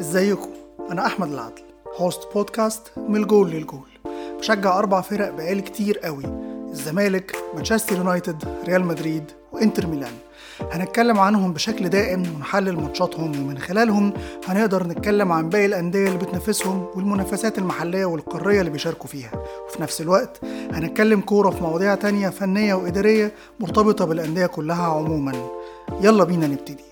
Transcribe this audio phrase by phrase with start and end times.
[0.00, 0.48] ازيكم؟
[0.90, 1.62] أنا أحمد العدل
[1.96, 3.88] host بودكاست من الجول للجول.
[4.38, 6.24] بشجع أربع فرق بقالي كتير قوي
[6.70, 10.12] الزمالك مانشستر يونايتد ريال مدريد وإنتر ميلان.
[10.72, 14.12] هنتكلم عنهم بشكل دائم ونحلل ماتشاتهم ومن خلالهم
[14.46, 19.30] هنقدر نتكلم عن باقي الأندية اللي بتنافسهم والمنافسات المحلية والقارية اللي بيشاركوا فيها.
[19.66, 20.40] وفي نفس الوقت
[20.72, 25.50] هنتكلم كورة في مواضيع تانية فنية وإدارية مرتبطة بالأندية كلها عموما.
[26.00, 26.89] يلا بينا نبتدي.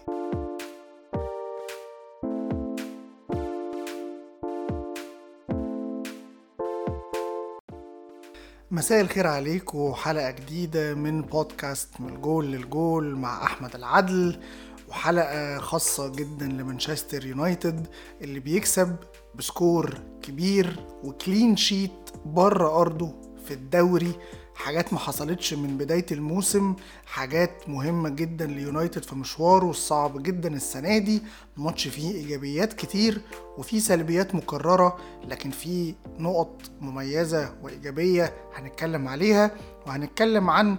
[8.79, 14.41] مساء الخير عليكم حلقة جديدة من بودكاست من الجول للجول مع أحمد العدل
[14.89, 17.87] وحلقة خاصة جدا لمانشستر يونايتد
[18.23, 18.97] اللي بيكسب
[19.35, 23.15] ب score كبير و clean sheet بره أرضه
[23.45, 24.13] في الدوري
[24.59, 26.75] حاجات ما حصلتش من بداية الموسم
[27.07, 31.23] حاجات مهمة جدا ليونايتد في مشواره الصعب جدا السنة دي.
[31.57, 33.21] ماتش فيه إيجابيات كتير
[33.59, 39.51] وفيه سلبيات مكررة لكن فيه نقط مميزة وإيجابية هنتكلم عليها
[39.87, 40.77] وهنتكلم عن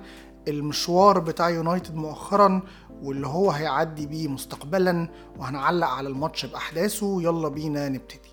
[0.48, 2.62] المشوار بتاع يونايتد مؤخرا
[3.02, 7.22] واللي هو هيعدي بيه مستقبلا وهنعلق على الماتش بأحداثه.
[7.22, 8.30] يلا بينا نبتدي.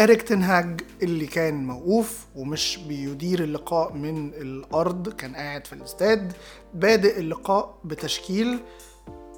[0.00, 6.32] إريك تنهاج اللي كان موقوف ومش بيدير اللقاء من الأرض كان قاعد في الاستاد
[6.74, 8.58] بادئ اللقاء بتشكيل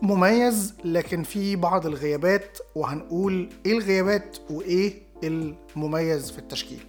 [0.03, 6.87] مميز لكن في بعض الغيابات وهنقول إيه الغيابات وإيه المميز في التشكيل.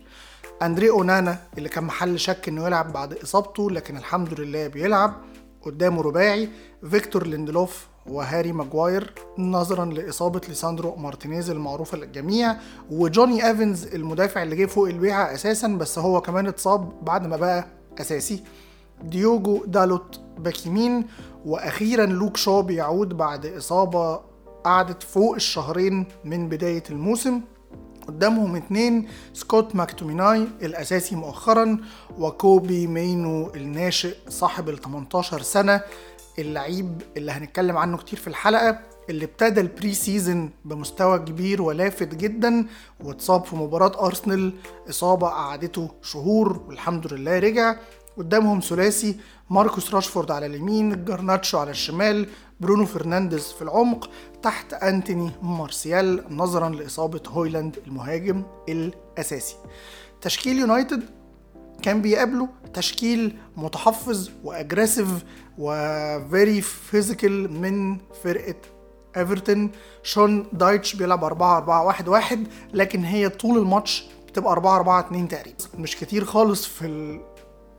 [0.61, 5.13] أندري أونانا اللي كان محل شك إنه يلعب بعد إصابته لكن الحمد لله بيلعب
[5.61, 6.49] قدامه رباعي
[6.89, 12.55] فيكتور ليندلوف وهاري ماجواير نظرا لإصابة ليساندرو مارتينيز المعروفة للجميع
[12.91, 17.65] وجوني إيفنز المدافع اللي جه فوق البيعة أساسا بس هو كمان اتصاب بعد ما بقى
[17.99, 18.43] أساسي.
[19.03, 21.05] ديوجو دالوت back يمين
[21.45, 24.19] وأخيرا لوك شو بيعود بعد إصابة
[24.63, 27.41] قعدت فوق الشهرين من بداية الموسم.
[28.07, 31.77] قدامهم اتنين سكوت ماكتوميناي الأساسي مؤخرا
[32.17, 35.81] وكوبي مينو الناشئ صاحب ال 18 سنة.
[36.39, 38.79] اللعيب اللي هنتكلم عنه كتير في الحلقة
[39.09, 42.65] اللي ابتدى ال pre-season بمستوى كبير ولافت جدا
[42.99, 44.53] واتصاب في مباراة أرسنال.
[44.89, 47.75] إصابة قعدته شهور والحمد لله رجع.
[48.17, 49.17] قدامهم ثلاثي
[49.49, 52.27] ماركوس راشفورد على اليمين جرناتشو على الشمال
[52.59, 54.09] برونو فرنانديز في العمق
[54.43, 59.55] تحت أنتوني مارسيال نظرا لإصابة هويلاند المهاجم الأساسي.
[60.21, 61.03] تشكيل يونايتد
[61.83, 65.07] كان بيقابله تشكيل متحفظ و aggressive
[65.57, 68.55] و very physical من فرقة
[69.17, 69.71] ايفرتون
[70.03, 75.27] شون دايتش بيلعب 4 4 1 1 لكن هي طول الماتش بتبقى 4 4 2
[75.27, 75.57] تقريبا.
[75.77, 77.19] مش كتير خالص في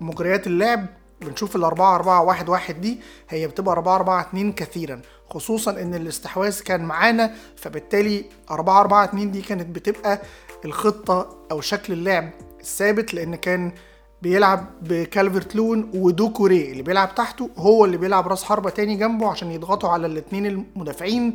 [0.01, 0.87] مجريات اللعب
[1.21, 5.01] بنشوف ال 4 4 1 1 دي هي بتبقى 4 4 2 كثيرا
[5.31, 10.23] خصوصا إن الاستحواذ كان معانا فبالتالي 4 4 2 دي كانت بتبقى
[10.65, 13.73] الخطة أو شكل اللعب الثابت لأن كان
[14.25, 19.51] بيلعب بكالفرت لون ودوكوري اللي بيلعب تحته هو اللي بيلعب راس حربة تاني جنبه عشان
[19.51, 21.35] يضغطوا على الاتنين المدافعين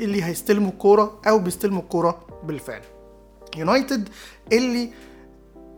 [0.00, 2.80] اللي هيستلموا الكورة أو بيستلموا الكورة بالفعل.
[3.56, 4.08] يونايتد
[4.52, 4.90] اللي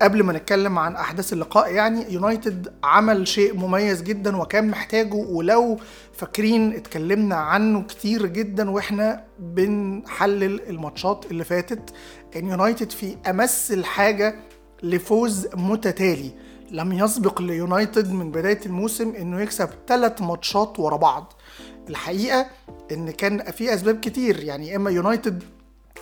[0.02, 5.78] قبل ما نتكلم عن أحداث اللقاء يعني يونايتد عمل شيء مميز جدا وكان محتاجه ولو
[6.12, 11.94] فاكرين اتكلمنا عنه كتير جدا وإحنا بنحلل الماتشات اللي فاتت
[12.32, 14.34] كان يونايتد في أمس الحاجة
[14.82, 16.30] لفوز متتالي.
[16.72, 21.32] لم يسبق ليونايتد من بداية الموسم إنه يكسب ثلاث ماتشات ورا بعض.
[21.88, 22.46] الحقيقة
[22.92, 25.42] إن كان في أسباب كتير يعني إما يونايتد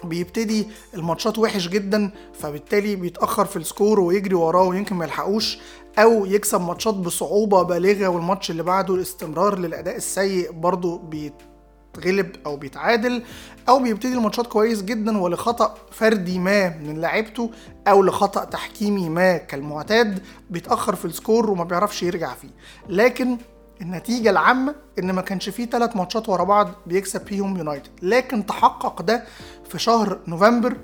[0.05, 5.59] بيبتدي الماتشات وحش جدا فبالتالي بيتأخر في ال score ويجري وراه ويمكن ما يلحقوش
[5.99, 11.35] أو يكسب ماتشات بصعوبة بالغة والماتش اللي بعده الاستمرار للأداء السيء برضه بيت
[11.95, 13.23] بيتغلب أو بيتعادل
[13.69, 17.51] أو بيبتدي الماتشات كويس جدا ولخطأ فردي ما من لعيبته
[17.89, 22.51] أو لخطأ تحكيمي ما كالمعتاد بيتأخر في ال score وما بيعرفش يرجع فيه.
[22.89, 23.39] لكن
[23.81, 29.03] النتيجة العامة إن ما كانش فيه ثلاث ماتشات ورا بعض بيكسب فيهم يونايتد، لكن تحقق
[29.03, 29.25] ده
[29.71, 30.77] في شهر نوفمبر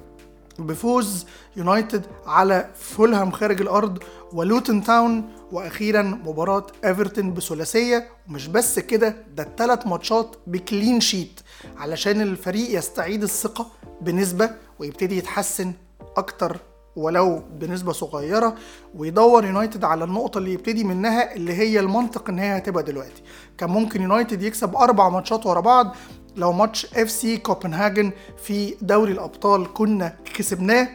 [0.59, 1.27] بفوز
[1.57, 3.99] يونايتد على فولهام خارج الأرض
[4.33, 8.09] ولوتن تاون وأخيرا مباراة إيفرتون بثلاثية.
[8.29, 11.41] ومش بس كده ده الثلاث ماتشات ب clean sheet
[11.77, 13.67] علشان الفريق يستعيد الثقة
[14.01, 15.73] بنسبة ويبتدي يتحسن
[16.17, 16.57] أكتر.
[16.97, 18.55] ولو بنسبة صغيرة
[18.95, 23.23] ويدور يونايتد على النقطة اللي يبتدي منها اللي هي المنطق إن هي هتبقى دلوقتي.
[23.59, 25.97] كان ممكن يونايتد يكسب أربع ماتشات ورا بعض
[26.37, 28.11] لو ماتش إف سي كوبنهاجن
[28.43, 30.89] في دوري الأبطال كنا كسبناه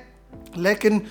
[0.55, 1.01] لكن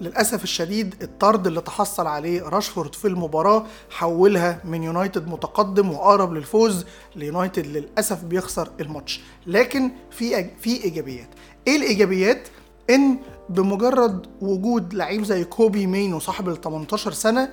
[0.00, 6.84] للأسف الشديد الطرد اللي تحصل عليه راشفورد في المباراة حولها من يونايتد متقدم وأقرب للفوز
[7.16, 9.20] ليونايتد للأسف بيخسر الماتش.
[9.46, 11.28] لكن في في إيجابيات.
[11.66, 12.48] إيه الإيجابيات؟
[12.90, 13.16] إن
[13.50, 17.48] بمجرد وجود لعيب زي كوبي مينو صاحب ال 18 سنة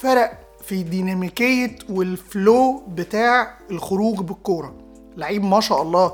[0.00, 4.74] فرق في ديناميكية وال flow بتاع الخروج بالكورة.
[5.16, 6.12] لعيب ما شاء الله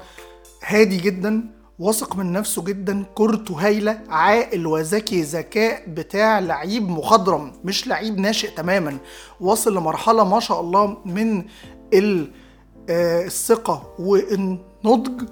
[0.65, 1.45] هادي جدا
[1.79, 8.51] واثق من نفسه جدا كورته هايلة عاقل وذكي ذكاء بتاع لعيب مخضرم مش لعيب ناشئ
[8.55, 8.99] تماما.
[9.41, 11.45] واصل لمرحلة ما شاء الله من
[12.91, 15.29] آه، الثقة والنضج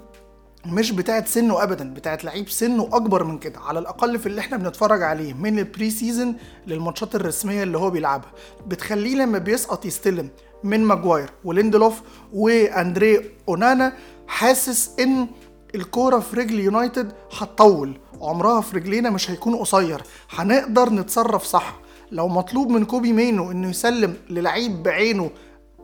[0.65, 4.57] مش بتاعت سنه ابدا بتاعت لعيب سنه أكبر من كده على الأقل في اللي إحنا
[4.57, 6.35] بنتفرج عليه من ال pre-season
[6.67, 8.31] للماتشات الرسمية اللي هو بيلعبها.
[8.67, 10.29] بتخليه لما بيسقط يستلم
[10.63, 12.01] من ماجواير وليندلوف
[12.33, 13.93] وأندري أونانا
[14.27, 15.27] حاسس إن
[15.75, 17.99] الكورة في رجل يونايتد هتطول.
[18.21, 20.01] عمرها في رجلينا مش هيكون قصير.
[20.29, 21.79] هنقدر نتصرف صح.
[22.11, 25.29] لو مطلوب من كوبي مينو إنه يسلم للعيب بعينه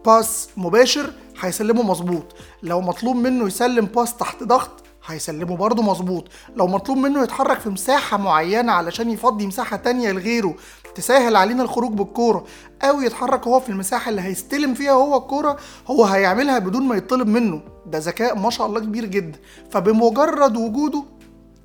[0.06, 2.36] pass مباشر هيسلمه مظبوط.
[2.64, 6.28] لو مطلوب منه يسلم pass تحت ضغط هيسلمه برضه مظبوط.
[6.56, 10.56] لو مطلوب منه يتحرك في مساحة معينة علشان يفضي مساحة تانية لغيره
[10.96, 12.46] تسهل علينا الخروج بالكورة.
[12.82, 15.58] أو يتحرك هو في المساحة اللي هيستلم فيها هو الكورة
[15.88, 17.62] هو هيعملها بدون ما يطلب منه.
[17.86, 19.40] ده ذكاء ما شاء الله كبير جدا.
[19.72, 21.04] فبمجرد وجوده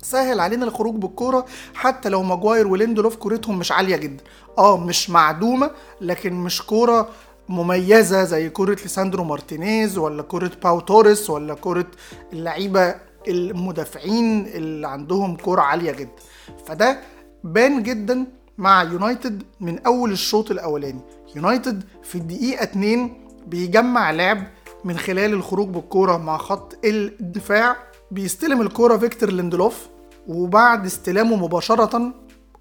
[0.01, 1.45] سهل علينا الخروج بالكورة.
[1.73, 4.23] حتى لو ماجواير وليندلوف كورتهم مش عالية جدا.
[4.57, 5.71] آه مش معدومة
[6.01, 7.09] لكن مش كورة
[7.49, 11.87] مميزة زي كرة ليساندرو مارتينيز ولا كرة باو توريس ولا كرة
[12.33, 12.95] اللعيبة
[13.27, 16.11] المدافعين اللي عندهم كرة عالية جدا.
[16.65, 16.99] فده
[17.43, 18.25] بان جدا
[18.57, 20.99] مع يونايتد من أول الشوط الأولاني.
[21.35, 23.13] يونايتد في الدقيقة 2
[23.47, 24.43] بيجمع لعب
[24.83, 27.75] من خلال الخروج بالكورة مع خط الدفاع
[28.11, 29.87] بيستلم الكورة فيكتور ليندلوف
[30.27, 32.13] وبعد استلامه مباشرة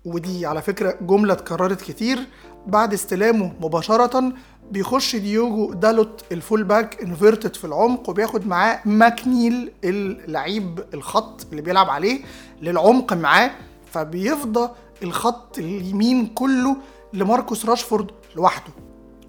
[0.05, 2.19] ودي على فكرة جملة اتكررت كتير
[2.67, 4.32] بعد استلامه مباشرة
[4.73, 11.63] بيخش ديوجو دالوت ال full back inverted في العمق وبياخد معاه ماكنيل اللعيب الخط اللي
[11.63, 12.21] بيلعب عليه
[12.63, 13.51] للعمق معاه
[13.93, 14.71] فبيفضى
[15.03, 16.77] الخط اليمين كله
[17.13, 18.73] لماركوس راشفورد لوحده.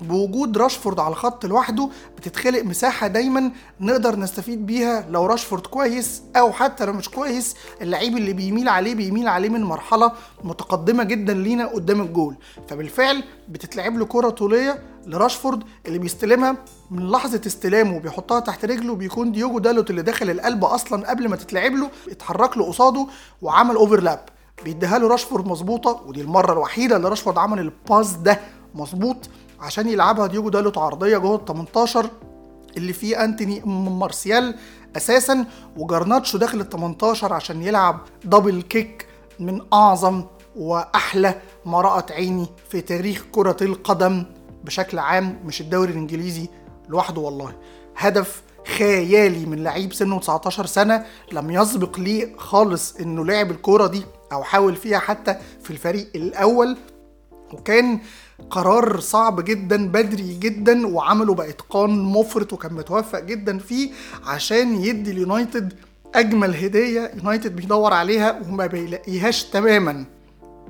[0.01, 6.51] بوجود راشفورد على الخط لوحده بتتخلق مساحة دايما نقدر نستفيد بيها لو راشفورد كويس أو
[6.51, 10.11] حتى لو مش كويس اللعيب اللي بيميل عليه بيميل عليه من مرحلة
[10.43, 12.35] متقدمة جدا لينا قدام الجول.
[12.67, 16.57] فبالفعل بتتلعب له كرة طولية لراشفورد اللي بيستلمها
[16.91, 21.35] من لحظة استلامه وبيحطها تحت رجله بيكون ديوجو دالوت اللي داخل القلب أصلا قبل ما
[21.35, 23.07] تتلعب له اتحرك له قصاده
[23.41, 24.19] وعمل overlap
[24.63, 28.39] بيديها له راشفورد مظبوطة ودي المرة الوحيدة اللي راشفورد عمل ال pass ده
[28.75, 29.17] مظبوط
[29.59, 32.09] عشان يلعبها ديوجو دالوت عرضية جوه ال 18
[32.77, 34.55] اللي فيه أنتوني مارسيال
[34.97, 35.45] أساسا
[35.77, 39.07] وجرناتشو داخل ال 18 عشان يلعب double kick
[39.39, 40.23] من أعظم
[40.55, 44.23] وأحلى ما رأت عيني في تاريخ كرة القدم.
[44.63, 46.47] بشكل عام مش الدوري الإنجليزي
[46.89, 47.53] لوحده والله.
[47.97, 48.41] هدف
[48.77, 54.43] خيالي من لعيب سنه 19 سنة لم يسبق ليه خالص إنه لعب الكورة دي أو
[54.43, 56.77] حاول فيها حتى في الفريق الأول.
[57.53, 57.99] وكان
[58.49, 63.91] قرار صعب جدا بدري جدا وعمله باتقان مفرط وكان متوفق جدا فيه
[64.25, 65.73] عشان يدي اليونايتد
[66.15, 70.05] أجمل هدية يونايتد بيدور عليها وما بيلاقيهاش تماما.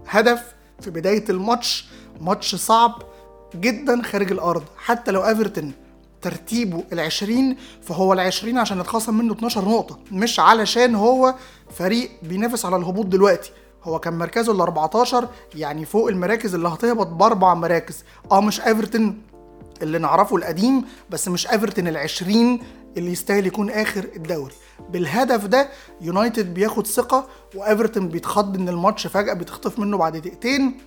[0.07, 0.43] هدف
[0.81, 1.85] في بداية الماتش
[2.21, 3.01] ماتش صعب
[3.55, 4.63] جدا خارج الأرض.
[4.77, 5.71] حتى لو إيفرتون
[6.21, 11.35] ترتيبه العشرين فهو العشرين عشان اتخصم منه 12 نقطة مش علشان هو
[11.71, 13.51] فريق بينافس على الهبوط دلوقتي.
[13.83, 18.03] هو كان مركزه ال 14 يعني فوق المراكز اللي هتهبط بأربع مراكز.
[18.31, 19.21] آه مش إيفرتون
[19.81, 22.59] اللي نعرفه القديم بس مش إيفرتون ال 20
[22.97, 24.53] اللي يستاهل يكون آخر الدوري.
[24.89, 25.69] بالهدف ده
[26.01, 30.77] يونايتد بياخد ثقة وإيفرتون بيتخض إن الماتش فجأة بيتخطف منه بعد دقيقتين.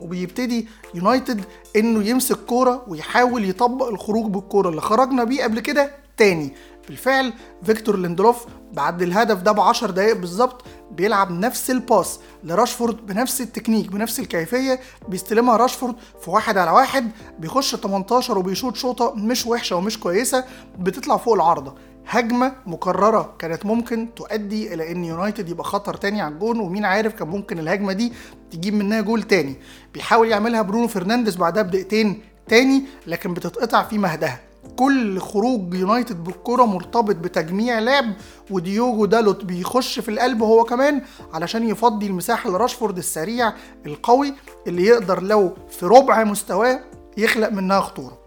[0.00, 1.44] وبيبتدي يونايتد
[1.76, 6.54] إنه يمسك كورة ويحاول يطبق الخروج بالكورة اللي خرجنا بيه قبل كده تاني.
[6.88, 13.06] بالفعل فيكتور ليندلوف بعد الهدف ده ب 10 دقايق بالظبط بيلعب نفس ال pass لراشفورد
[13.06, 19.46] بنفس التكنيك بنفس الكيفية بيستلمها راشفورد في واحد على واحد بيخش 18 وبيشوط شوطة مش
[19.46, 20.44] وحشة ومش كويسة
[20.78, 21.74] بتطلع فوق العارضة.
[22.06, 27.14] هجمة مكررة كانت ممكن تؤدي إلى إن يونايتد يبقى خطر تاني على الجون ومين عارف
[27.14, 28.12] كان ممكن الهجمة دي
[28.50, 29.56] تجيب منها جول تاني.
[29.94, 34.40] بيحاول يعملها برونو فرنانديز بعدها بدقيقتين تاني لكن بتتقطع في مهدها.
[34.76, 38.12] كل خروج يونايتد بالكرة مرتبط بتجميع لعب
[38.50, 43.52] وديوجو دالوت بيخش في القلب هو كمان علشان يفضي المساحة لراشفورد السريع
[43.86, 44.34] القوي
[44.66, 46.80] اللي يقدر لو في ربع مستواه
[47.16, 48.23] يخلق منها خطورة.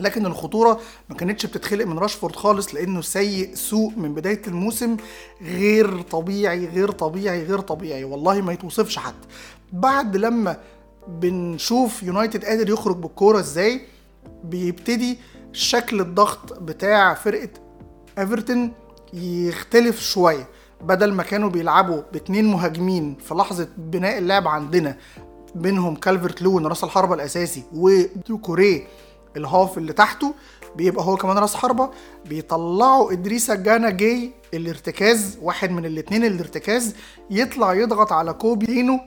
[0.00, 4.96] لكن الخطورة ما كانتش بتتخلق من راشفورد خالص لأنه سيء سوء من بداية الموسم
[5.42, 8.04] غير طبيعي غير طبيعي غير طبيعي.
[8.04, 9.28] والله ما يتوصفش حتى.
[9.72, 10.56] بعد لما
[11.08, 13.80] بنشوف يونايتد قادر يخرج بالكورة إزاي
[14.44, 15.18] بيبتدي
[15.52, 17.48] شكل الضغط بتاع فرقة
[18.18, 18.72] إيفرتون
[19.12, 20.48] يختلف شوية.
[20.82, 24.96] بدل ما كانوا بيلعبوا باتنين مهاجمين في لحظة بناء اللعب عندنا
[25.54, 28.86] بينهم كالفرت لون راس الحربه الأساسي ودوكوريه
[29.38, 30.34] الهاف اللي تحته
[30.76, 31.90] بيبقى هو كمان راس حربة.
[32.24, 36.94] بيطلعوا إدريسا جانا جاي الارتكاز واحد من الاتنين الارتكاز.
[37.30, 39.00] يطلع يضغط على كوبي مينو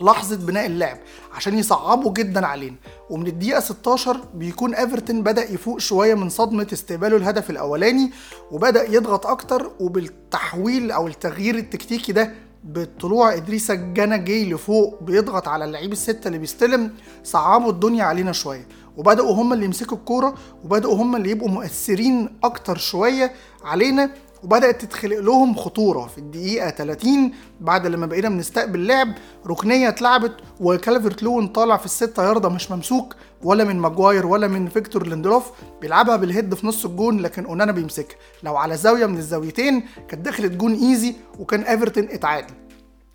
[0.00, 0.98] لحظة بناء اللعب
[1.34, 2.76] عشان يصعبوا جدا علينا.
[3.10, 8.10] ومن الدقيقة 16 بيكون إيفرتون بدأ يفوق شوية من صدمة استقباله الهدف الأولاني
[8.50, 9.70] وبدأ يضغط أكتر.
[9.80, 16.38] وبالتحويل أو التغيير التكتيكي ده بطلوع إدريس جانا جاي لفوق بيضغط على اللعيب الستة اللي
[16.38, 16.92] بيستلم.
[17.24, 18.66] صعبوا الدنيا علينا شوية.
[18.96, 20.34] وبدأوا هم اللي يمسكوا الكورة
[20.64, 23.32] وبدأوا هم اللي يبقوا مؤثرين أكتر شوية
[23.64, 24.10] علينا
[24.42, 26.06] وبدأت تتخلق لهم خطورة.
[26.06, 29.08] في الدقيقة 30 بعد لما بقينا بنستقبل لعب
[29.46, 34.68] ركنية اتلعبت وكالفرت لوين طالع في الستة ياردة مش ممسوك ولا من ماجواير ولا من
[34.68, 38.16] فيكتور ليندلوف بيلعبها بال head في نص الجون لكن أونانا بيمسكها.
[38.42, 42.54] لو على زاوية من الزاويتين كانت دخلت جون easy وكان إيفرتون اتعادل.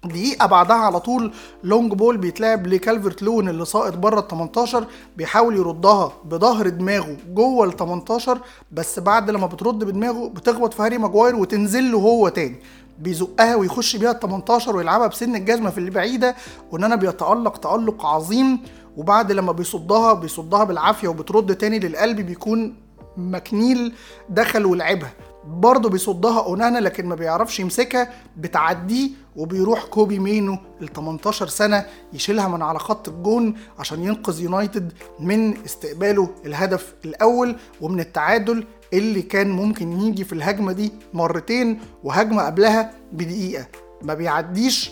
[0.06, 1.32] دقيقة بعدها على طول
[1.64, 4.86] long ball بيتلعب لكالفرت لوين اللي ساقط بره ال 18
[5.18, 8.40] بيحاول يردها بظهر دماغه جوه ال 18
[8.72, 12.56] بس بعد لما بترد بدماغه بتخبط في هاري ماجواير وتنزل له هو تاني.
[13.00, 16.36] بيزقها ويخش بيها ال 18 ويلعبها بسن الجزمة في اللي بعيدة
[16.72, 18.60] وأونانا بيتألق تألق عظيم
[18.98, 22.76] وبعد لما بيصدها بيصدها بالعافية وبترد تاني للقلب بيكون
[23.18, 23.94] مكنيل
[24.30, 25.14] دخل ولعبها.
[25.48, 32.48] برضه بيصدها أونانا لكن ما بيعرفش يمسكها بتعديه وبيروح كوبي مينو ال 18 سنة يشيلها
[32.48, 38.64] من على خط الجون عشان ينقذ يونايتد من استقباله الهدف الأول ومن التعادل
[38.94, 43.66] اللي كان ممكن يجي في الهجمة دي مرتين وهجمة قبلها بدقيقة.
[44.02, 44.92] ما بيعديش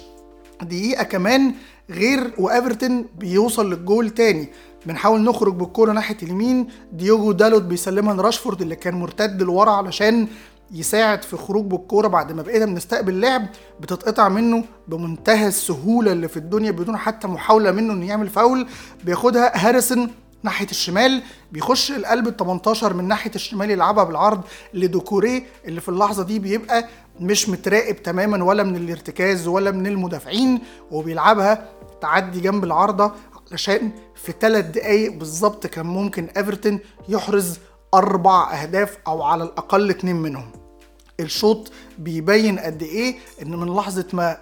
[0.62, 1.54] دقيقة كمان
[1.90, 4.50] غير وإيفرتون بيوصل للجول تاني.
[4.86, 6.68] بنحاول نخرج بالكورة ناحية اليمين.
[6.94, 10.28] ديوجو دالوت بيسلمها لراشفورد اللي كان مرتد لورا علشان
[10.72, 13.46] يساعد في خروج بالكورة بعد ما بقينا بنستقبل لعب.
[13.82, 18.68] بتتقطع منه بمنتهى السهولة اللي في الدنيا بدون حتى محاولة منه إنه يعمل فاول.
[19.04, 20.10] بياخدها هاريسون
[20.44, 21.22] ناحية الشمال.
[21.52, 24.42] بيخش القلب ال 18 من ناحية الشمال يلعبها بالعرض
[24.74, 26.86] لدوكوري اللي في اللحظة دي بيبقى
[27.20, 30.60] مش متراقب تماما ولا من الارتكاز ولا من المدافعين.
[30.92, 31.70] وبيلعبها
[32.06, 33.12] تعدي جنب العارضة
[33.52, 37.60] علشان في ثلاث دقايق بالظبط كان ممكن إيفرتون يحرز
[37.94, 40.52] أربع أهداف أو على الأقل اتنين منهم.
[41.20, 44.38] الشوط بيبين قد إيه إن من لحظة ما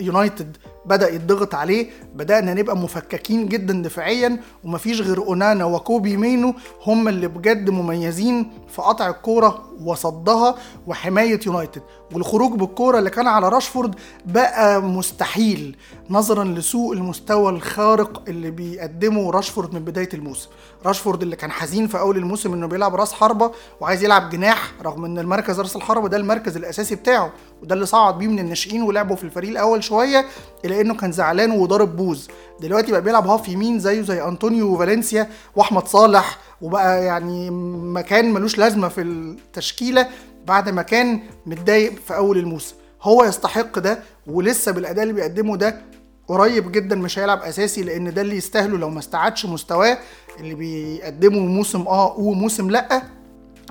[0.00, 0.56] يونايتد
[0.86, 6.54] بدأ يتضغط عليه بدأنا نبقى مفككين جدا دفاعيا ومفيش غير أونانا وكوبي مينو
[6.86, 10.54] هم اللي بجد مميزين في قطع الكورة وصدها
[10.86, 11.82] وحماية يونايتد.
[12.14, 13.94] والخروج بالكورة اللي كان على راشفورد
[14.26, 15.76] بقى مستحيل
[16.10, 20.48] نظرا لسوء المستوى الخارق اللي بيقدمه راشفورد من بداية الموسم.
[20.86, 25.04] راشفورد اللي كان حزين في أول الموسم إنه بيلعب راس حربة وعايز يلعب جناح رغم
[25.04, 27.32] إن المركز راس الحربة ده المركز الأساسي بتاعه
[27.62, 30.24] وده اللي صعد بيه من الناشئين ولعبه في الفريق الأول شوية.
[30.68, 32.28] إلا إنه كان زعلان وضارب بوز.
[32.60, 37.50] دلوقتي بقى بيلعب half يمين زيه زي أنطونيو وفالنسيا وأحمد صالح وبقى يعني
[37.94, 40.08] مكان ملوش لازمة في التشكيلة
[40.46, 42.74] بعد ما كان متضايق في أول الموسم.
[43.02, 45.80] هو يستحق ده ولسه بالأداء اللي بيقدمه ده
[46.28, 49.98] قريب جدا مش هيلعب أساسي لأن ده اللي يستاهله لو ما استعادش مستواه
[50.40, 53.02] اللي بيقدمه موسم آه وموسم لأ.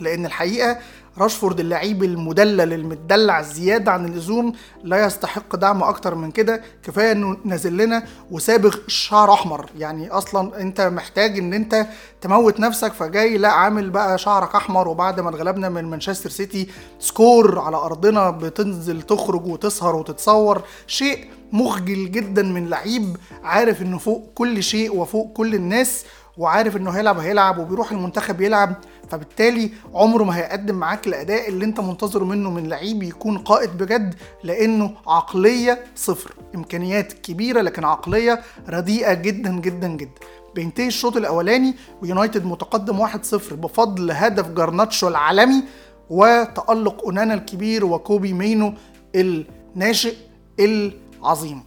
[0.02, 0.78] لأن الحقيقة
[1.20, 6.62] راشفورد اللعيب المدلل المدلع زيادة عن اللزوم لا يستحق دعم أكتر من كده.
[6.84, 9.70] كفاية إنه نازل لنا وسابغ شعر أحمر.
[9.78, 11.88] يعني أصلا أنت محتاج إن أنت
[12.22, 16.68] تموت نفسك فجاي لا عامل بقى شعرك أحمر وبعد ما اتغلبنا من مانشستر سيتي
[17.00, 20.62] سكور على أرضنا بتنزل تخرج وتسهر وتتصور.
[20.88, 26.06] شيء مخجل جدا من لعيب عارف إنه فوق كل شيء وفوق كل الناس
[26.38, 28.74] وعارف إنه هيلعب هيلعب وبيروح المنتخب يلعب
[29.10, 34.16] فبالتالي عمره ما هيقدم معاك الأداء اللي أنت منتظره منه من لعيب يكون قائد بجد
[34.44, 40.12] لأنه عقلية صفر إمكانيات كبيرة لكن عقلية رديئة جدا جدا جدا.
[40.56, 45.64] بينتهي الشوط الأولاني ويونايتد متقدم 1-0 بفضل هدف جارناتشو العالمي
[46.10, 48.74] وتألق أونانا الكبير وكوبي مينو
[49.16, 50.14] الناشئ
[50.60, 51.64] العظيم.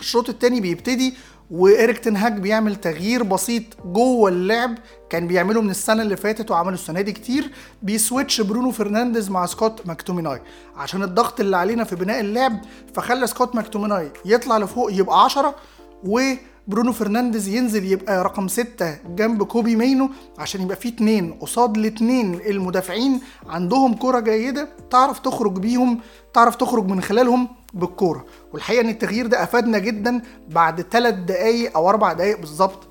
[0.00, 1.14] الشوط الثاني بيبتدي
[1.52, 4.74] وإيريك تنهاج بيعمل تغيير بسيط جوه اللعب.
[5.10, 7.50] كان بيعمله من السنة اللي فاتت وعمله السنة دي كتير.
[7.82, 10.40] بي switch برونو فرنانديز مع سكوت ماكتوميناي.
[10.76, 12.60] عشان الضغط اللي علينا في بناء اللعب
[12.94, 15.54] فخلى سكوت ماكتوميناي يطلع لفوق يبقى 10
[16.68, 22.34] وبرونو فرنانديز ينزل يبقى رقم 6 جنب كوبي مينو عشان يبقى في اتنين قصاد الاتنين
[22.34, 23.20] المدافعين.
[23.46, 26.00] عندهم كرة جيدة تعرف تخرج بيهم
[26.34, 28.24] تعرف تخرج من خلالهم بالكورة.
[28.52, 32.88] والحقيقة إن التغيير ده أفادنا جدا بعد ثلاث دقايق أو أربع دقايق بالظبط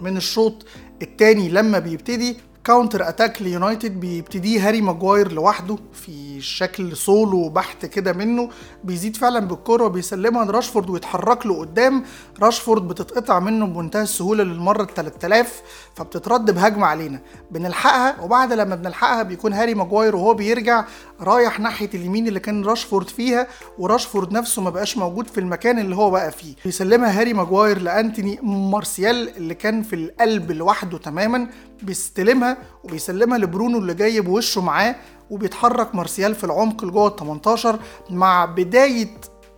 [0.00, 0.66] من الشوط
[1.02, 8.12] الثاني لما بيبتدي counter attack ليونايتد بيبتديه هاري ماجواير لوحده في شكل سولو بحت كده
[8.12, 8.48] منه.
[8.84, 12.04] بيزيد فعلا بالكرة وبيسلمها لراشفورد ويتحرك له قدام.
[12.42, 15.62] راشفورد بتتقطع منه بمنتهى السهولة للمرة ال 3000
[15.94, 17.20] فبتترد بهجمة علينا.
[17.50, 20.84] بنلحقها وبعد لما بنلحقها بيكون هاري ماجواير وهو بيرجع
[21.20, 23.46] رايح ناحية اليمين اللي كان راشفورد فيها
[23.78, 26.54] وراشفورد نفسه ما بقاش موجود في المكان اللي هو بقى فيه.
[26.64, 31.48] بيسلمها هاري ماجواير لأنتوني مارسيال اللي كان في القلب لوحده تماما.
[31.82, 34.96] بيستلمها وبيسلمها لبرونو اللي جاي بوشه معاه
[35.30, 37.78] وبيتحرك مارسيال في العمق لجوه ال 18
[38.10, 39.08] مع بداية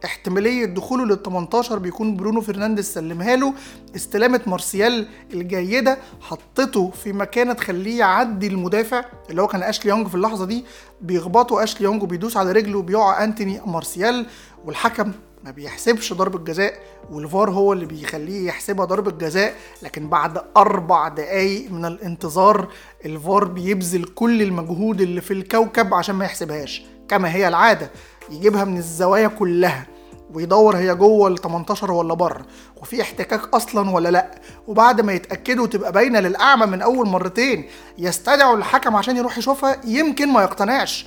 [0.04, 3.54] احتمالية دخوله لل 18 بيكون برونو فرنانديز سلمها له.
[3.96, 10.14] استلامة مارسيال الجيدة حطته في مكانة تخليه يعدي المدافع اللي هو كان أشلي يونج في
[10.14, 10.64] اللحظة دي.
[11.00, 14.26] بيخبطه أشلي يونج وبيدوس على رجله وبيقع أنتوني مارسيال
[14.64, 15.12] والحكم
[15.46, 16.74] ما بيحسبش ضربة جزاء
[17.10, 19.54] والفار هو اللي بيخليه يحسبها ضربة جزاء.
[19.82, 22.68] لكن بعد أربع دقايق من الانتظار
[23.04, 26.82] الفار بيبذل كل المجهود اللي في الكوكب عشان ما يحسبهاش.
[27.08, 27.90] كما هي العادة
[28.30, 29.86] يجيبها من الزوايا كلها
[30.34, 34.40] ويدور هي جوه ال 18 ولا بره وفي احتكاك أصلا ولا لأ.
[34.68, 40.28] وبعد ما يتأكدوا تبقى باينة للأعمى من أول مرتين يستدعوا الحكم عشان يروح يشوفها يمكن
[40.28, 41.06] ما يقتنعش.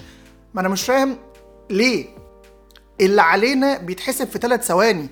[0.53, 1.17] ما أنا مش فاهم
[1.69, 2.19] ليه.
[3.01, 5.10] اللي علينا بيتحسب في ثلاث ثواني.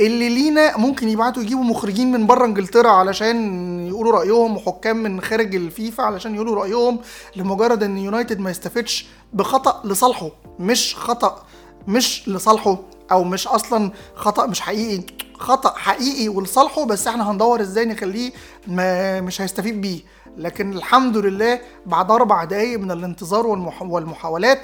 [0.00, 5.54] اللي لينا ممكن يبعتوا يجيبوا مخرجين من بره انجلترا علشان يقولوا رأيهم وحكام من خارج
[5.54, 6.98] الفيفا علشان يقولوا رأيهم
[7.36, 11.44] لمجرد إن يونايتد ما يستفدش بخطأ لصالحه مش خطأ
[11.88, 12.78] مش لصالحه
[13.12, 15.02] أو مش أصلا خطأ مش حقيقي
[15.34, 18.32] خطأ حقيقي ولصالحه بس إحنا هندور إزاي نخليه
[19.20, 20.00] مش هيستفيد بيه.
[20.36, 23.82] لكن الحمد لله بعد أربع دقايق من الانتظار والمح...
[23.82, 24.60] والمحاولات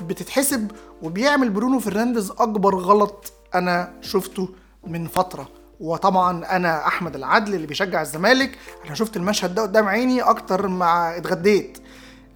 [0.00, 0.70] بتتحسب
[1.02, 4.48] وبيعمل برونو فرنانديز أكبر غلط أنا شفته
[4.86, 5.48] من فترة.
[5.80, 11.16] وطبعا أنا أحمد العدل اللي بيشجع الزمالك أنا شفت المشهد ده قدام عيني أكتر ما
[11.16, 11.78] اتغديت.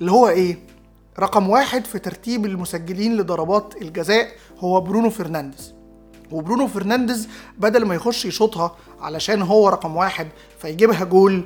[0.00, 0.58] اللي هو إيه؟
[1.18, 5.74] رقم واحد في ترتيب المسجلين لضربات الجزاء هو برونو فرنانديز.
[6.30, 11.44] وبرونو فرنانديز بدل ما يخش يشوطها علشان هو رقم واحد فيجيبها جول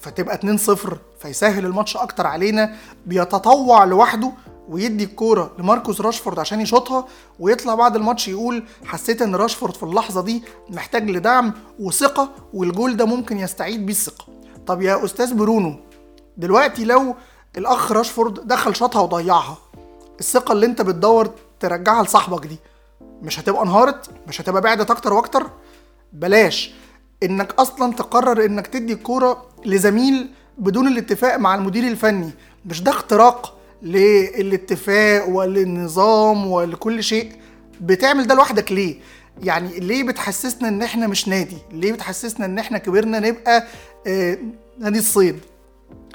[0.00, 0.76] فتبقى 2-0
[1.20, 2.74] فيسهل الماتش أكتر علينا
[3.06, 4.32] بيتطوع لوحده
[4.68, 7.06] ويدي الكورة لماركوس راشفورد عشان يشوطها
[7.40, 13.04] ويطلع بعد الماتش يقول حسيت إن راشفورد في اللحظة دي محتاج لدعم وثقة والجول ده
[13.04, 14.24] ممكن يستعيد بيه الثقة.
[14.66, 15.76] طب يا أستاذ برونو
[16.36, 17.14] دلوقتي لو
[17.56, 19.58] الأخ راشفورد دخل شاطها وضيعها
[20.20, 22.56] الثقة اللي أنت بتدور ترجعها لصاحبك دي
[23.22, 25.50] مش هتبقى انهارت؟ مش هتبقى بعدت أكتر وأكتر؟
[26.12, 26.74] بلاش.
[27.22, 32.30] إنك أصلا تقرر إنك تدي الكورة لزميل بدون الاتفاق مع المدير الفني
[32.66, 33.54] مش ده اختراق.
[33.84, 37.32] للاتفاق وللنظام ولكل شيء
[37.80, 38.96] بتعمل ده لوحدك ليه؟
[39.42, 43.64] يعني ليه بتحسسنا إن إحنا مش نادي؟ ليه بتحسسنا إن إحنا كبرنا نبقى
[44.06, 44.38] آه
[44.78, 45.40] نادي الصيد؟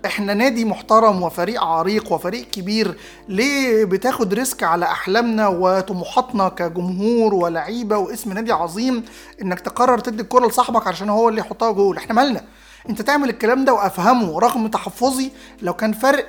[0.05, 7.97] إحنا نادي محترم وفريق عريق وفريق كبير ليه بتاخد ريسك على أحلامنا وطموحاتنا كجمهور ولعيبة
[7.97, 9.05] واسم نادي عظيم
[9.41, 12.41] إنك تقرر تدي الكرة لصاحبك عشان هو اللي يحطها جول؟ إحنا مالنا.
[12.89, 16.27] أنت تعمل الكلام ده وأفهمه رغم تحفظي لو كان فرق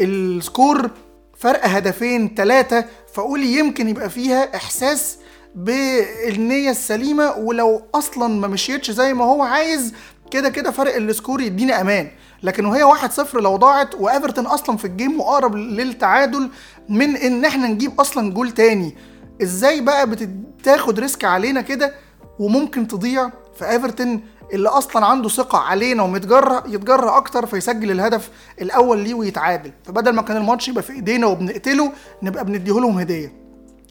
[0.00, 0.90] ال score
[1.36, 2.84] فرق هدفين ثلاثة
[3.14, 5.18] فقول يمكن يبقى فيها إحساس
[5.54, 9.94] بالنية السليمة ولو أصلا ما مشيتش زي ما هو عايز
[10.30, 12.10] كده كده فرق ال score يدينا أمان.
[12.42, 16.50] لكن وهي واحد صفر لو ضاعت وإيفرتون أصلا في ال game واقرب للتعادل
[16.88, 18.96] من إن إحنا نجيب أصلا جول تاني.
[19.42, 21.94] إزاي بقى بتاخد risk علينا كده
[22.38, 24.20] وممكن تضيع؟ في ايفرتون
[24.52, 28.30] اللي أصلا عنده ثقة علينا ومتجرأ يتجرأ أكتر فيسجل الهدف
[28.60, 29.72] الأول ليه ويتعادل.
[29.84, 33.32] فبدل ما كان الماتش يبقى في إيدينا وبنقتله نبقى بنديه لهم هدية.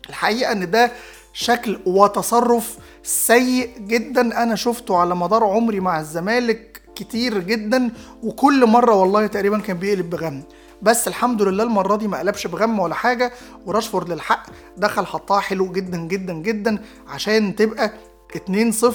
[0.10, 0.92] الحقيقة إن ده
[1.34, 7.92] شكل وتصرف سيء جدا أنا شفته على مدار عمري مع الزمالك كتير جدا
[8.24, 10.44] وكل مرة والله تقريبا كان بيقلب بغم.
[10.82, 13.32] بس الحمد لله المرة دي ما قلبش بغم ولا حاجة
[13.66, 14.44] وراشفورد للحق
[14.78, 17.94] دخل حطها حلو جدا جدا جدا عشان تبقى
[18.36, 18.86] 2-0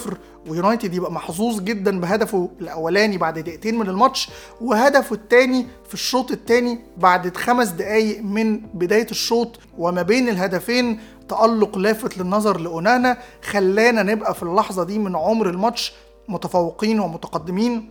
[0.48, 4.28] ويونايتد يبقى محظوظ جدا بهدفه الأولاني بعد دقيقتين من الماتش
[4.60, 9.58] وهدفه الثاني في الشوط الثاني بعد خمس دقايق من بداية الشوط.
[9.78, 15.92] وما بين الهدفين تألق لافت للنظر لأونانا خلانا نبقى في اللحظة دي من عمر الماتش
[16.28, 17.90] متفوقين ومتقدمين.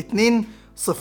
[0.00, 0.92] 2-0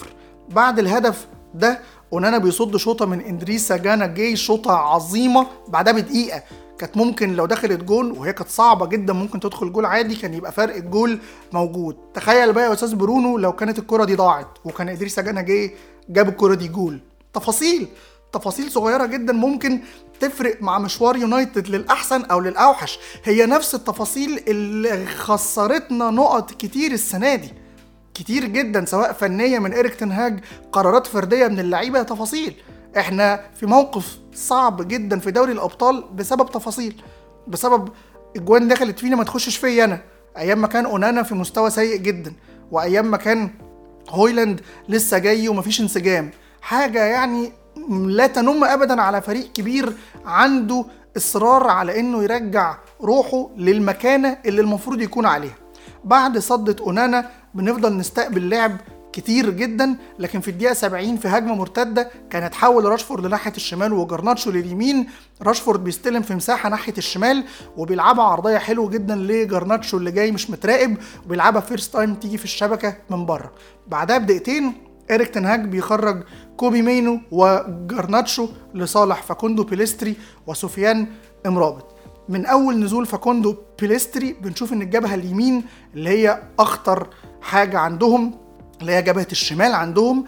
[0.50, 1.80] بعد الهدف ده
[2.14, 6.44] أونانا بيصد شوطة من إندريسا جانا جاي شوطة عظيمة بعدها بدقيقة
[6.80, 10.52] كانت ممكن لو دخلت جول وهي كانت صعبة جدا ممكن تدخل جول عادي كان يبقى
[10.52, 11.20] فرق الجول
[11.52, 11.98] موجود.
[12.14, 15.76] تخيل بقى يا أستاذ برونو لو كانت الكرة دي ضاعت وكان إدريس جانا جاي
[16.10, 17.00] جاب الكرة دي جول.
[17.34, 17.88] تفاصيل
[18.34, 19.80] تفاصيل صغيرة جدا ممكن
[20.20, 23.00] تفرق مع مشوار يونايتد للأحسن أو للأوحش.
[23.24, 27.54] هي نفس التفاصيل اللي خسرتنا نقط كتير السنة دي.
[28.14, 30.40] كتير جدا سواء فنية من إيريك تنهاج
[30.72, 32.56] قرارات فردية من اللعيبة تفاصيل.
[32.98, 37.02] إحنا في موقف صعب جدا في دوري الأبطال بسبب تفاصيل
[37.48, 37.90] بسبب
[38.36, 40.02] اجوان دخلت فينا ما تخشش فيا أنا.
[40.38, 42.34] أيام ما كان أونانا في مستوى سيء جدا
[42.72, 43.50] وأيام ما كان
[44.10, 46.32] هويلاند لسه جاي ومفيش انسجام.
[46.62, 47.52] حاجة يعني
[47.90, 49.94] لا تنم ابدا على فريق كبير
[50.26, 50.86] عنده
[51.18, 55.56] إصرار على إنه يرجع روحه للمكانة اللي المفروض يكون عليها.
[56.04, 58.78] بعد صدة أونانا بنفضل نستقبل لعب
[59.14, 64.52] كتير جدا لكن في الدقيقة 70 في هجمة مرتدة كانت حول راشفورد لناحيه الشمال وجرناتشو
[64.52, 65.08] لليمين.
[65.42, 67.44] راشفورد بيستلم في مساحة ناحية الشمال
[67.78, 72.96] وبيلعبها عرضية حلو جدا لجرناتشو اللي جاي مش متراقب وبيلعبها first time تيجي في الشبكة
[73.10, 73.52] من بره.
[73.88, 74.74] بعدها بدقيقتين
[75.12, 76.24] إيريك تنهاج بيخرج
[76.58, 80.16] كوبي مينو وجرناتشو لصالح فاكوندو بيليستري
[80.48, 81.08] وسفيان
[81.46, 81.96] إمرابط.
[82.30, 87.08] من أول نزول فاكوندو بيليستري بنشوف إن الجبهة اليمين اللي هي أخطر
[87.42, 88.43] حاجة عندهم
[88.84, 90.26] اللي هي جبهة الشمال عندهم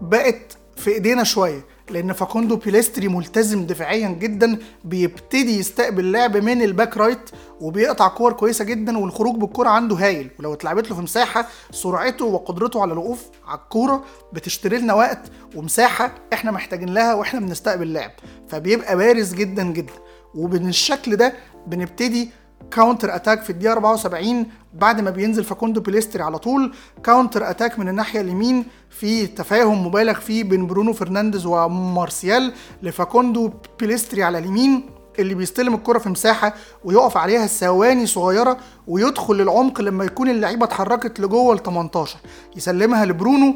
[0.00, 6.69] بقت في إيدينا شوية لأن فاكوندو بيليستري ملتزم دفاعيا جدا بيبتدي يستقبل لعب من ال
[6.69, 10.30] back right وبيقطع كور كويسة جدا والخروج بالكرة عنده هايل.
[10.38, 15.20] ولو اتلعبت له في مساحة سرعته وقدرته على الوقوف على الكورة بتشتري لنا وقت
[15.56, 18.10] ومساحة إحنا محتاجين لها وإحنا بنستقبل لعب.
[18.48, 19.92] فبيبقى بارز جدا جدا.
[20.34, 21.32] وبالشكل ده
[21.66, 22.30] بنبتدي
[22.70, 26.74] counter attack في الدقيقة 74 بعد ما بينزل فاكوندو بيليستري على طول.
[27.04, 34.22] counter attack من الناحية اليمين في تفاهم مبالغ فيه بين برونو فرنانديز ومارسيال لفاكوندو بيليستري
[34.22, 34.86] على اليمين
[35.18, 38.56] اللي بيستلم الكرة في مساحة ويقف عليها ثواني صغيرة
[38.88, 42.18] ويدخل للعمق لما يكون اللعيبة اتحركت لجوه ال 18
[42.56, 43.54] يسلمها لبرونو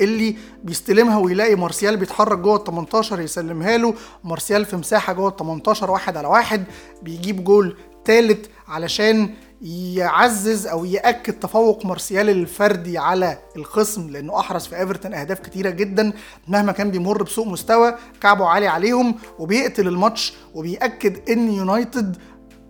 [0.00, 3.94] اللي بيستلمها ويلاقي مارسيال بيتحرك جوه ال 18 يسلمها له.
[4.24, 6.64] مارسيال في مساحة جوه ال 18 واحد على واحد
[7.02, 9.30] بيجيب جول تالت علشان
[9.62, 16.12] يعزز أو يأكد تفوق مارسيال الفردي على الخصم لأنه أحرز في إيفرتون أهداف كتيرة جدا
[16.48, 22.16] مهما كان بيمر بسوء مستوى كعبه عالي عليهم وبيقتل الماتش وبيأكد إن يونايتد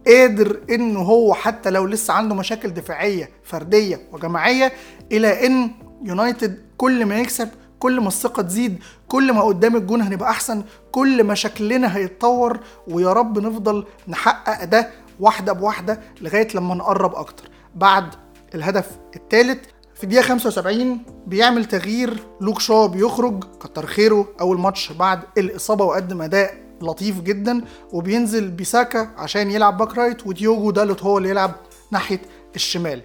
[0.06, 4.72] قادر إنه هو حتى لو لسه عنده مشاكل دفاعية فردية وجماعية
[5.12, 5.70] إلى إن
[6.04, 11.24] يونايتد كل ما يكسب كل ما الثقة تزيد كل ما قدام الجون هنبقى أحسن كل
[11.24, 17.48] ما شكلنا هيتطور ويا رب نفضل نحقق ده واحدة بواحدة لغاية لما نقرب أكتر.
[17.74, 18.14] بعد
[18.54, 19.58] الهدف الثالث
[19.94, 22.18] في الدقيقة 75 بيعمل تغيير.
[22.40, 29.10] لوك شو بيخرج كتر خيره أول ماتش بعد الإصابة وقدم أداء لطيف جدا وبينزل بيساكا
[29.16, 31.52] عشان يلعب back right وديوجو دالوت هو اللي يلعب
[31.90, 32.22] ناحية
[32.54, 33.02] الشمال.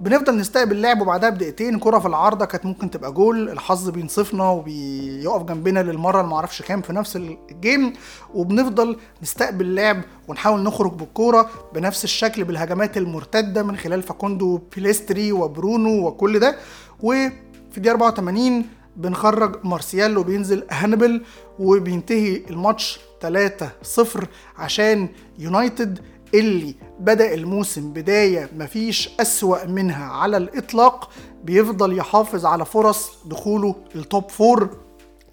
[0.00, 1.78] بنفضل نستقبل لعب وبعدها بدقيقتين.
[1.78, 6.82] كرة في العارضة كانت ممكن تبقى جول الحظ بينصفنا وبيقف جنبنا للمرة اللي معرفش كام
[6.82, 7.92] في نفس ال game.
[8.34, 16.06] وبنفضل نستقبل لعب ونحاول نخرج بالكورة بنفس الشكل بالهجمات المرتدة من خلال فاكوندو بيليستري وبرونو
[16.06, 16.56] وكل ده.
[17.00, 17.30] وفي
[17.76, 18.64] الدقيقة 84
[18.96, 21.22] بنخرج مارسيال وبينزل هانيبال
[21.58, 24.26] وبينتهي الماتش 3-0
[24.58, 25.08] عشان
[25.38, 25.98] يونايتد.
[26.34, 31.10] اللي بدأ الموسم بداية مفيش أسوأ منها على الإطلاق
[31.44, 34.68] بيفضل يحافظ على فرص دخوله ال top four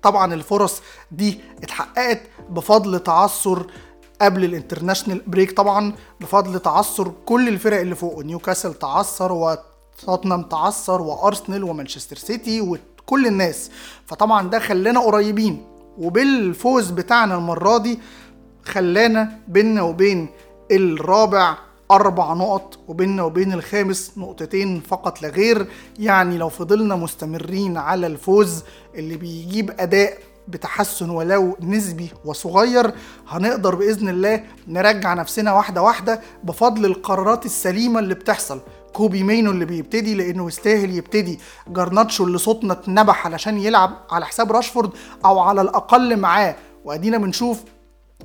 [0.01, 0.81] طبعا الفرص
[1.11, 3.67] دي اتحققت بفضل تعثر
[4.21, 11.01] قبل ال international break طبعا بفضل تعثر كل الفرق اللي فوق نيوكاسل تعثر وتوتنهام تعثر
[11.01, 13.71] وأرسنال ومانشستر سيتي وكل الناس.
[14.05, 15.65] فطبعا ده خلانا قريبين.
[15.97, 17.99] وبالفوز بتاعنا المرة دي
[18.65, 20.27] خلانا بينا وبين
[20.71, 21.57] الرابع
[21.91, 25.67] أربع نقط وبيننا وبين الخامس نقطتين فقط لا غير.
[25.99, 28.63] يعني لو فضلنا مستمرين على الفوز
[28.95, 32.91] اللي بيجيب أداء بتحسن ولو نسبي وصغير
[33.27, 38.59] هنقدر بإذن الله نرجع نفسنا واحدة واحدة بفضل القرارات السليمة اللي بتحصل.
[38.93, 41.39] كوبي مينو اللي بيبتدي لأنه يستاهل يبتدي.
[41.67, 44.89] جارناتشو اللي صوتنا اتنبح علشان يلعب على حساب راشفورد
[45.25, 46.55] أو على الأقل معاه.
[46.85, 47.63] وأدينا بنشوف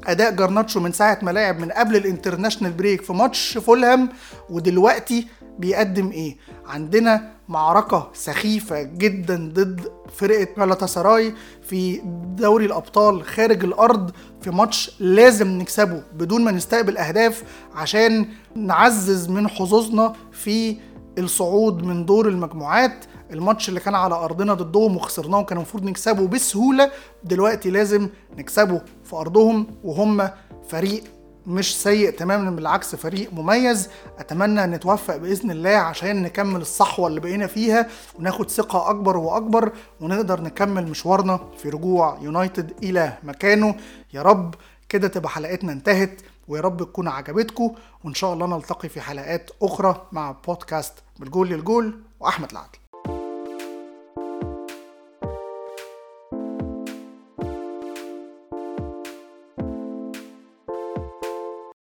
[0.06, 4.08] أداء جرناتشو من ساعة ما لعب من قبل ال international break في ماتش فولهام
[4.50, 5.26] ودلوقتي
[5.58, 6.36] بيقدم إيه؟
[6.66, 9.80] عندنا معركة سخيفة جدا ضد
[10.16, 12.00] فرقة جالاتا في
[12.36, 14.10] دوري الأبطال خارج الأرض
[14.40, 17.42] في ماتش لازم نكسبه بدون ما نستقبل أهداف
[17.74, 20.76] عشان نعزز من حظوظنا في
[21.18, 23.04] الصعود من دور المجموعات.
[23.32, 26.90] الماتش اللي كان على أرضنا ضدهم وخسرناه وكان المفروض نكسبه بسهولة
[27.24, 30.30] دلوقتي لازم نكسبه في أرضهم وهم
[30.68, 31.04] فريق
[31.46, 33.88] مش سيء تماما بالعكس فريق مميز.
[34.18, 40.40] أتمنى نتوفق بإذن الله عشان نكمل الصحوة اللي بقينا فيها وناخد ثقة أكبر وأكبر ونقدر
[40.40, 43.74] نكمل مشوارنا في رجوع يونايتد إلى مكانه.
[44.14, 44.54] يا رب
[44.88, 47.74] كده تبقى حلقتنا انتهت ويا رب تكون عجبتكم.
[48.04, 52.81] وإن شاء الله نلتقي في حلقات أخرى مع بودكاست بالجول للجول وأحمد العدل.